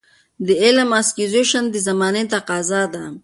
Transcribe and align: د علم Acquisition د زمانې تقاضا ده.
د 0.45 0.47
علم 0.63 0.89
Acquisition 1.01 1.63
د 1.69 1.75
زمانې 1.87 2.23
تقاضا 2.33 2.81
ده. 2.93 3.03